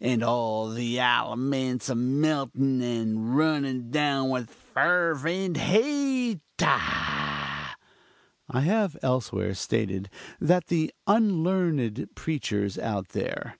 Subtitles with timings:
[0.00, 7.74] and all the alliments a meltin and runnin down with fervent heat ah!"
[8.48, 10.10] (I have elsewhere stated
[10.40, 13.58] that the unlearned preachers out there